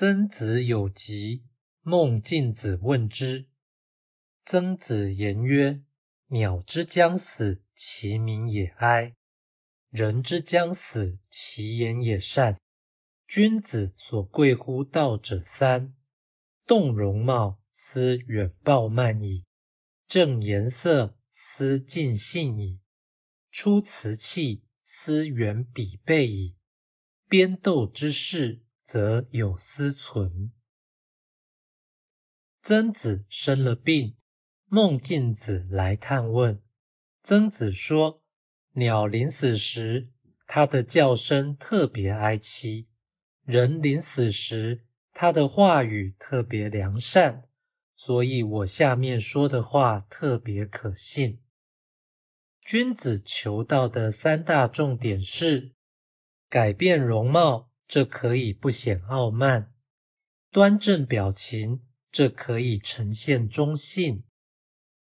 [0.00, 1.42] 曾子有疾，
[1.82, 3.48] 孟敬子问之。
[4.44, 5.82] 曾子言曰
[6.30, 9.16] ：“鸟之将死，其鸣也哀；
[9.90, 12.60] 人之将死，其言也善。
[13.26, 15.96] 君子所贵乎道者三：
[16.64, 19.42] 动容貌，思远暴慢矣；
[20.06, 22.78] 正颜色，思尽信矣；
[23.50, 26.54] 出辞器，思远鄙备矣。
[27.28, 30.50] 边斗之士。”则有思存。
[32.62, 34.16] 曾子生了病，
[34.64, 36.62] 孟敬子来探问。
[37.22, 38.22] 曾子说：
[38.72, 40.08] 鸟临死时，
[40.46, 42.86] 它的叫声特别哀凄；
[43.44, 47.44] 人临死时，他的话语特别良善。
[47.94, 51.42] 所以我下面说的话特别可信。
[52.62, 55.74] 君子求道的三大重点是：
[56.48, 57.67] 改变容貌。
[57.88, 59.72] 这可以不显傲慢，
[60.50, 61.80] 端正表情；
[62.12, 64.24] 这可以呈现中性，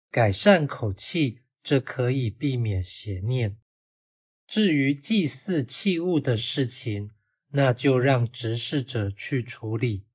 [0.10, 3.60] 改善口气；这可以避免邪念。
[4.48, 7.12] 至于祭祀器物的事情，
[7.50, 10.08] 那就让执事者去处理，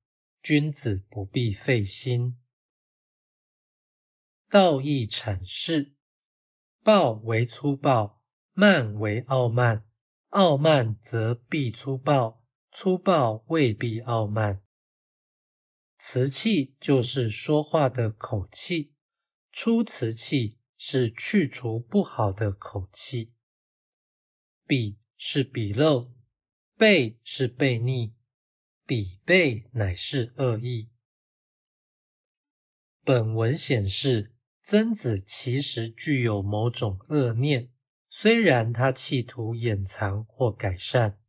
[0.43, 2.37] 君子不必费心。
[4.49, 5.93] 道义阐释：
[6.83, 9.85] 暴为粗暴，慢为傲慢，
[10.27, 12.36] 傲慢则必粗暴。
[12.79, 14.61] 粗暴未必傲慢，
[15.97, 18.93] 瓷器就是说话的口气，
[19.51, 23.33] 出瓷器是去除不好的口气，
[24.67, 26.11] 鄙是鄙陋，
[26.77, 28.13] 背是背逆，
[28.85, 30.91] 鄙背乃是恶意。
[33.03, 37.71] 本文显示，曾子其实具有某种恶念，
[38.07, 41.19] 虽然他企图掩藏或改善。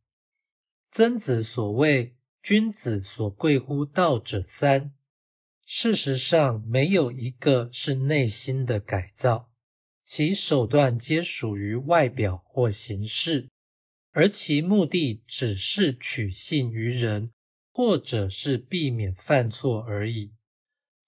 [0.91, 4.91] 曾子所谓“君子所贵乎道者三”，
[5.63, 9.51] 事实上没有一个是内心的改造，
[10.03, 13.49] 其手段皆属于外表或形式，
[14.11, 17.31] 而其目的只是取信于人，
[17.71, 20.33] 或者是避免犯错而已。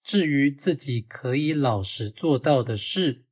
[0.04, 3.24] 至于自己可以老实做到的事，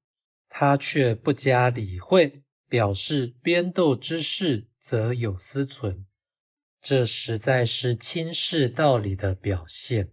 [0.48, 6.06] 他却不加理会，表示边斗之事则有私存。
[6.82, 10.08] 这实在是轻视道理的表现。